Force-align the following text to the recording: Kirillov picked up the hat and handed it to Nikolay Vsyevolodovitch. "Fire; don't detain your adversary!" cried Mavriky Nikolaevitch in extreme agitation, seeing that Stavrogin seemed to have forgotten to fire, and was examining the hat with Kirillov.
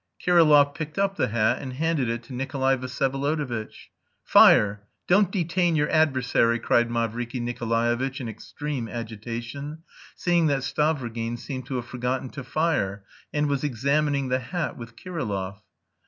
Kirillov 0.19 0.73
picked 0.73 0.97
up 0.97 1.15
the 1.15 1.27
hat 1.27 1.61
and 1.61 1.73
handed 1.73 2.09
it 2.09 2.23
to 2.23 2.33
Nikolay 2.33 2.75
Vsyevolodovitch. 2.75 3.89
"Fire; 4.23 4.81
don't 5.07 5.29
detain 5.29 5.75
your 5.75 5.91
adversary!" 5.91 6.57
cried 6.57 6.89
Mavriky 6.89 7.39
Nikolaevitch 7.39 8.19
in 8.19 8.27
extreme 8.27 8.87
agitation, 8.89 9.83
seeing 10.15 10.47
that 10.47 10.63
Stavrogin 10.63 11.37
seemed 11.37 11.67
to 11.67 11.75
have 11.75 11.85
forgotten 11.85 12.31
to 12.31 12.43
fire, 12.43 13.05
and 13.31 13.45
was 13.47 13.63
examining 13.63 14.29
the 14.29 14.39
hat 14.39 14.75
with 14.75 14.95
Kirillov. 14.95 15.61